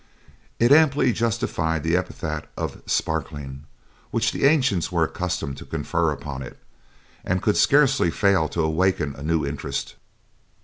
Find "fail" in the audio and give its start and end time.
8.09-8.47